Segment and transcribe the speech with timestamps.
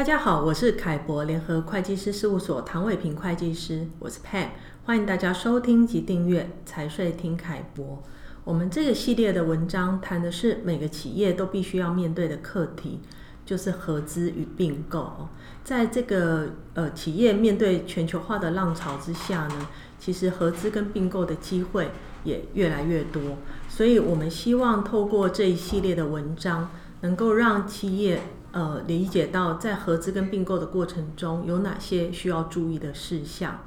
[0.00, 4.46] 大家好，我是凯博联合会计师事务所唐伟平会计师，我是 Pam，
[4.86, 8.02] 欢迎大家收听及订阅财税听凯博。
[8.42, 13.00] 我们这个系列的文章谈的是每个企业都必须要面对的课题，
[13.44, 15.28] 就是合资与并购。
[15.62, 21.90] 在这个呃企业面对全球化的浪潮之下呢，其实合资跟并购的机会
[22.24, 23.20] 也越来越多，
[23.68, 26.70] 所以我们希望透过这一系列的文章，
[27.02, 28.22] 能够让企业。
[28.52, 33.60] 呃，理解到在合资跟并购的过程中有哪些需要注意的事项。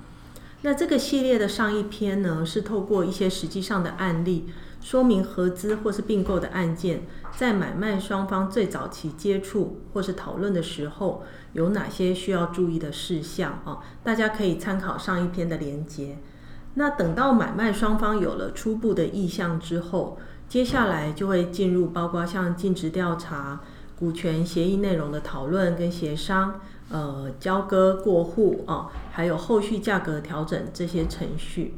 [0.61, 4.49] 那这个系列的上一篇呢，是透过一些实际上的案例，
[4.81, 7.01] 说明合资或是并购的案件，
[7.35, 13.79] 在买卖双方最早期接触或是讨论的时候，有哪些需要注意的事项啊？
[14.03, 16.17] 大家可以参考上一篇的连接。
[16.75, 23.61] 那等到买卖双方有了初步的意向之后，接下来就会进入包括像尽职调查。
[24.03, 26.59] 股权协议内容的讨论跟协商，
[26.89, 31.75] 呃，交割过户啊、还有后续价格调整这些程序。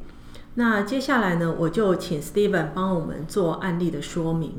[0.56, 4.53] 那接下来呢，我就请 Steven 帮我们做案例的说明。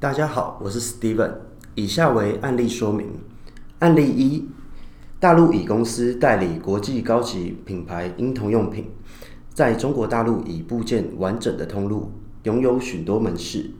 [0.00, 1.32] 大家好，我是 Steven，
[1.74, 3.10] 以下为案例说明。
[3.80, 4.48] 案例一：
[5.20, 8.86] 大陆乙公司代理国际高级品牌婴童用品，
[9.52, 12.10] 在中国大陆已布建完整的通路，
[12.44, 13.70] 拥有许多门市。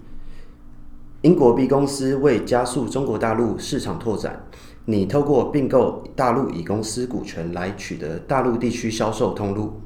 [1.24, 4.44] 英国 B 公司为加速中国大陆市场拓展，
[4.84, 9.80] 拟透过并购大陆乙公司股权来取得大陆地区销售通路。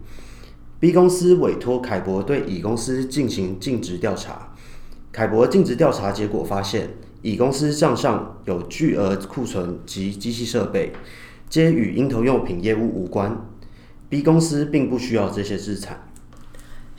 [0.81, 4.53] B 公司委托凯博对乙公司进行尽职调查。
[5.13, 6.91] 凯博尽职调查结果发现，
[7.23, 10.93] 乙公司账上有巨额库存及机器设备，
[11.49, 13.47] 皆与婴童用品业务无关。
[14.09, 16.11] B 公司并不需要这些资产。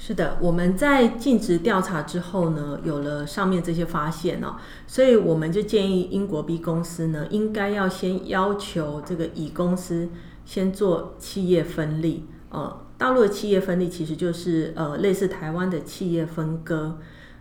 [0.09, 4.55] 是的，我们在尽职调查之后呢，有了上面这些发现哦，
[4.87, 10.09] 所以我们就建议英国 B 公司呢，应该要先要求这个乙公司
[10.45, 12.25] 先做企业分立。
[12.49, 16.97] 呃，大陆的企业分立其实就是呃类似台湾的企业分割，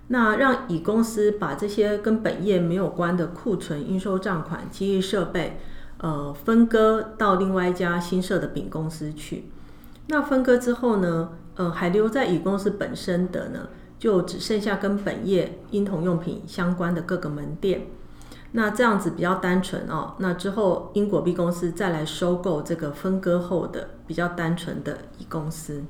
[0.09, 5.59] 那让乙公司把这些跟本业没有关的库存、应收账款、机器设备，
[6.03, 9.47] 呃，分割到另外一家新设的丙公司去。
[10.11, 17.89] 那分割之后呢，呃，还留在乙公司本身的呢，就只剩下跟本业婴童用品相关的各个门店。
[18.53, 20.15] 那这样子比较单纯哦。
[20.19, 25.83] 那之后英国 B 公司再来收购这个分割后的比较单纯的乙公司。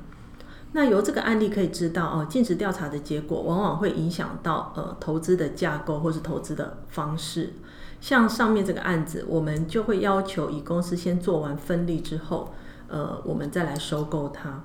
[0.72, 7.52] 那由这个案例可以知道哦，尽职调查的结果往往会影响到呃投资的架构或是投资的方式。
[8.00, 12.54] 像上面这个案子，我们就会要求乙公司先做完分立之后，
[12.88, 14.62] 呃，我们再来收购它。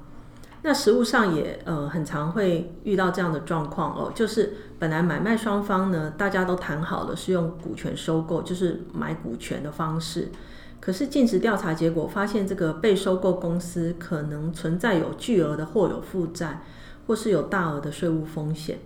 [0.66, 10.30] 那实务上也呃很常会遇到这样的状况哦，就是本来买卖双方呢，大家都谈好了是用股权收购，就是买股权的方式。
[10.80, 16.62] 可是尽职调查结果发现，这个被收购公司可能存在有巨额的或有负债，
[17.08, 18.80] 或是有大额的税务风险。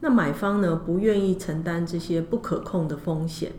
[0.00, 3.52] 那买方呢，不愿意承担这些不可控的风险，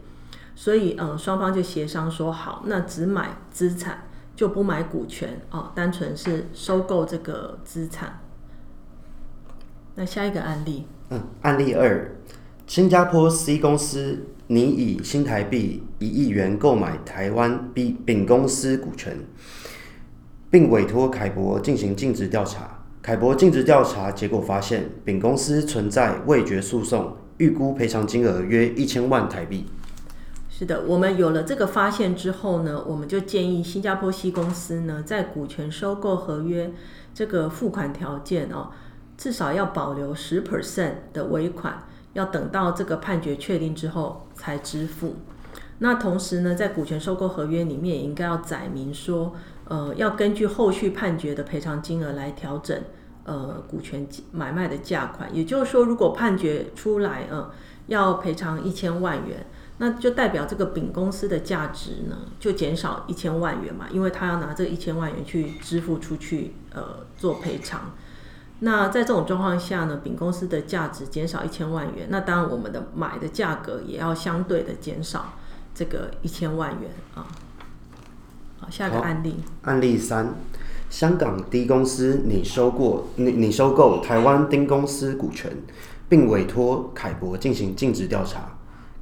[0.55, 4.03] 所以呃双方就协商说好，那只买资产。
[4.35, 8.19] 就不买股权哦，单纯是收购这个资产。
[9.95, 12.15] 那下一个案例，嗯，案例二，
[12.67, 19.17] 新加坡 C 公司拟以新台币一亿元购买台湾 B 丙公司股权，
[20.51, 22.83] 并委托凯博进行尽职调查。
[23.01, 29.65] 凯博尽职调查结果发现，丙公司存在未决诉讼，预估赔偿金额约一千万台币。
[30.57, 36.71] 是的，我们有了这个发现之后呢，我们就建议新加坡西公司呢，在股权收购合约
[37.13, 38.69] 这个付款条件哦，
[39.17, 41.83] 至少要保留十 percent 的尾款，
[42.13, 45.15] 要等到这个判决确定之后才支付。
[45.79, 49.33] 那同时呢，在股权收购合约里面也应该要载明说，
[49.65, 52.81] 呃，要根据后续判决的赔偿金额来调整
[53.25, 55.29] 呃股权买卖的价款。
[55.35, 57.51] 也就是说，如果判决出来，呃，
[57.87, 59.45] 要赔偿一千万元。
[59.77, 67.91] 那就代表这个丙公司的价值呢，就减少一千万元嘛，因为他要拿这一千万元去支付出去，呃，做赔偿。
[68.59, 75.33] 那在这种状况下呢，丙公司的价值减少一千万元，那当然我们的买的价格也要相对的减少
[75.73, 77.27] 这个一千万元啊。
[78.61, 79.35] 好，下个案例。
[79.63, 80.35] 案例三，
[80.89, 85.51] 香港 D 公司拟收购拟拟收购台湾丁公司股权，
[86.07, 88.54] 并委托凯博进行尽职调查。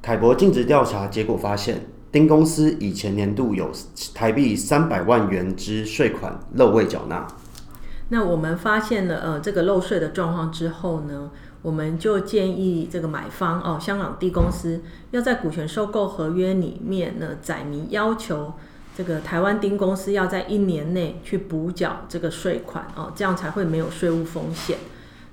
[0.04, 1.80] 凯博尽职调查结果发现，
[2.12, 3.72] 丁公司以前年度有
[4.12, 7.26] 台币三百万元之税款漏未缴纳。
[8.10, 11.30] 那我们发现了呃这个漏税的状况之后呢，
[11.62, 18.52] 我们就建议这个买方哦，香港 D 公司要在股权收购合约里面呢，载明要求
[18.94, 24.76] 这个台湾丁公司要在一年内去补缴这个税款哦，这样才会没有税务风险。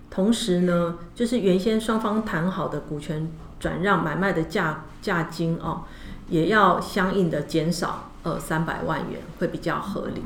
[0.09, 3.29] 同时呢，就是原先双方谈好的股权
[3.61, 5.83] 转让买卖的价价金哦，
[6.27, 10.21] 也要相应的减少呃三百万元，会比较合理。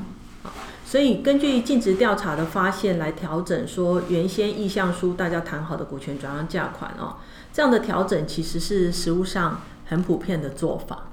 [0.86, 7.18] 所以根据尽职调查的发现来调整，说原先意向书大家谈好的股权转让价款哦，
[7.52, 11.10] 这样的调整其实是实务上很普遍的做法。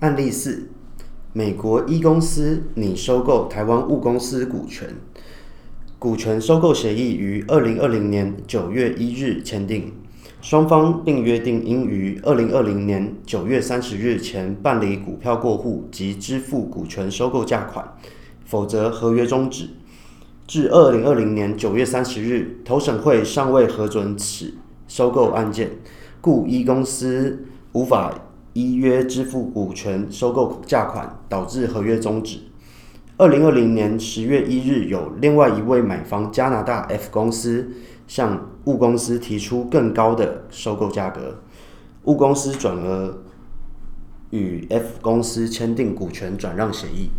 [0.00, 0.68] 案例四，
[1.32, 4.94] 美国 E 公司拟收购台湾雾公司股权，
[5.98, 9.94] 股权收购协议于二零二零年九月一日签订，
[10.48, 17.84] 双方并约定应于二零二零年九月三十日前办理股票过户及支付股权收购价款。
[18.44, 19.70] 否则，合约终止。
[20.46, 24.54] 至二零二零年九月三十日，投审会尚未核准此
[24.86, 25.68] 收购案件，
[26.20, 28.14] 故一公司无法
[28.52, 32.38] 依约支付股权收购价款，导致合约终止。
[33.16, 37.72] 二零二零年十月一日，有另外一位买方加拿大 F 公司
[38.06, 41.38] 向物公司提出更高的收购价格，
[42.04, 43.18] 物公司转而
[44.30, 47.10] 与 F 公司签订股权转让协议。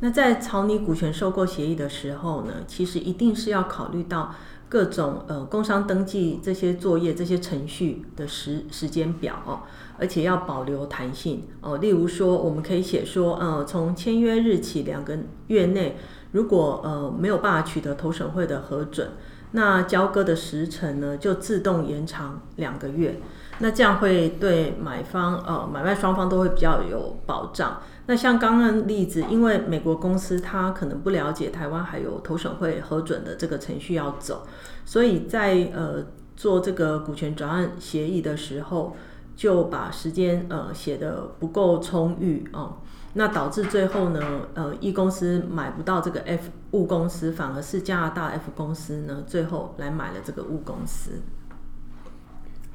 [0.00, 4.34] 那在草拟股权收购协议的时候呢，其实一定是要考虑到
[4.66, 9.60] 各种呃工商登记这些作业、这些程序的时时间表哦，
[9.98, 11.76] 而且要保留弹性哦。
[11.76, 15.18] 例如说，我们可以写说，呃，从签约日起两个
[15.48, 15.96] 月内，
[16.32, 19.06] 如果呃没有办法取得投审会的核准，
[19.52, 23.20] 那交割的时程呢就自动延长两个月。
[23.62, 27.82] 那这样会对买方呃买卖双方都会比较有保障。
[28.06, 34.46] 那像刚刚的例子，因为美国公司他可能不了解台湾还有投审会核准的这个程序要走，
[34.84, 36.06] 所以在呃
[36.36, 38.96] 做这个股权转让协议的时候，
[39.40, 42.76] 就把时间呃写得不够充裕哦、
[43.14, 44.20] 那导致最后呢
[44.52, 51.22] 呃 E 公司买不到这个 F 物公司，反而是加拿大 F 公司呢最后来买了这个物公司。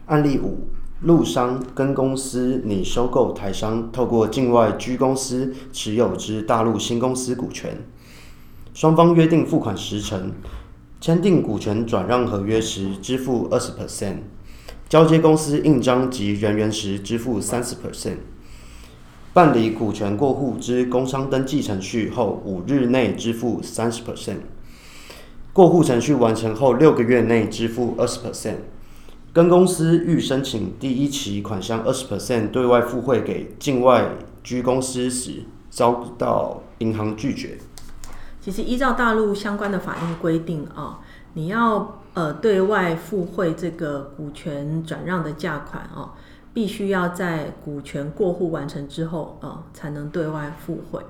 [0.07, 0.69] 案例五，
[1.01, 7.77] 陆商跟公司拟收购台商透过境外 G 公司持有之大陆新公司股权，
[8.73, 10.31] 双方约定付款时程，
[10.99, 14.21] 签订股权转让合约时支付二十 percent，
[14.87, 18.17] 交接公司印章及人员时支付三十 percent，
[19.33, 24.37] 办理股权过户之工商登记程序后五日内支付三十 percent，
[25.51, 28.57] 过户程序完成后六个月内支付二十 percent。
[29.33, 34.11] 跟公司欲申请第一期款项二十 percent 对外付汇给境外
[34.43, 37.57] 居公司时，遭到银行拒绝。
[38.45, 40.99] 其实依照大陆相关的法令规定啊，
[41.33, 46.13] 你要呃对外付汇这个股权转让的价款啊，
[46.53, 51.01] 必须要在股权过户完成之后啊，才能对外付汇。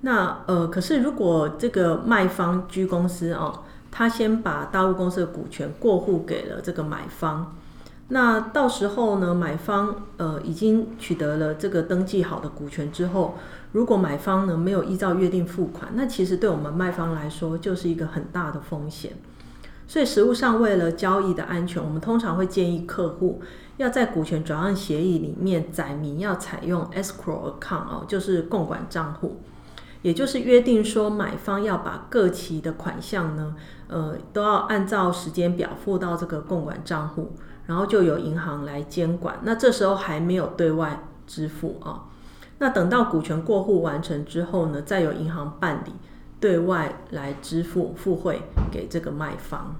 [0.00, 3.62] 那呃，可是如果这个卖方居公司啊。
[3.92, 7.56] 他先把大陆公司的股权过户给了这个买方，
[8.12, 13.36] 那到时候呢，买方呃已经取得了这个登记好的股权之后，
[13.72, 19.12] 如果买方呢没有依照约定付款，那其实对我们卖方来说就是一个很大的风险。
[19.86, 23.40] 所以实务上为了交易的安全，我们通常会建议客户
[23.76, 29.40] 要在股权转让协议里面载明要采用 escrow account 哦，就是共管账户。
[30.02, 33.54] 也就是约定说，买方要把各期的款项呢，
[33.88, 37.32] 呃，都要按照时间表付到这个共管账户，
[37.70, 39.38] 然后就由银行来监管。
[39.44, 42.02] 那这时候还没有对外支付啊，
[42.58, 45.92] 那等到股权过户完成之后呢，再由银行办理
[46.40, 49.76] 对外来支付付汇给这个卖方。